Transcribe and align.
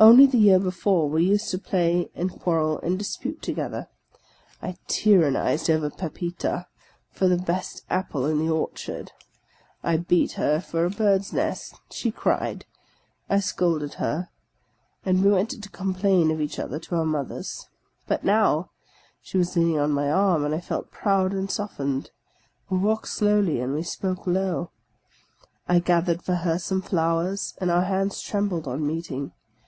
Only 0.00 0.26
the 0.26 0.38
year 0.38 0.58
before, 0.58 1.08
we 1.08 1.24
used 1.24 1.50
to 1.50 1.58
play 1.58 2.10
and 2.16 2.28
quarrel 2.30 2.78
and 2.80 2.98
dispute 2.98 3.40
to 3.42 3.52
gether. 3.52 3.86
I 4.60 4.76
tyrannized 4.88 5.70
over 5.70 5.88
Pepita 5.88 6.66
for 7.12 7.26
the 7.28 7.38
best 7.38 7.84
apple 7.88 8.26
in 8.26 8.40
the 8.44 8.52
orchard; 8.52 9.12
I 9.84 9.96
beat 9.98 10.32
her 10.32 10.60
for 10.60 10.84
a 10.84 10.90
bird's 10.90 11.32
nest. 11.32 11.76
She 11.92 12.10
cried; 12.10 12.66
I 13.30 13.38
scolded 13.40 13.94
her, 13.94 14.30
and 15.06 15.24
we 15.24 15.30
went 15.30 15.50
to 15.50 15.68
complain 15.70 16.30
of 16.32 16.40
each 16.40 16.58
other 16.58 16.78
to 16.80 16.96
our 16.96 17.06
mothers. 17.06 17.68
But 18.06 18.24
now— 18.24 18.72
she 19.22 19.38
was 19.38 19.56
leaning 19.56 19.78
on 19.78 19.92
my 19.92 20.10
arm, 20.10 20.44
and 20.44 20.54
I 20.54 20.60
felt 20.60 20.90
proud 20.90 21.32
and 21.32 21.48
soft 21.50 21.78
ened. 21.78 22.08
We 22.68 22.76
walked 22.78 23.08
slowly, 23.08 23.58
and 23.60 23.72
we 23.72 23.84
spoke 23.84 24.26
low. 24.26 24.70
I 25.68 25.78
gathered 25.78 26.20
for 26.22 26.34
her 26.34 26.58
some 26.58 26.82
flowers, 26.82 27.54
and 27.58 27.70
our 27.70 27.84
hands 27.84 28.20
trembled 28.20 28.66
on 28.66 28.86
meeting. 28.86 29.32